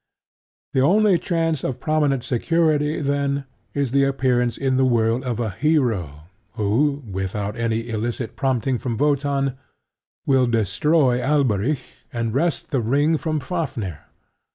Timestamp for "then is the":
3.01-4.03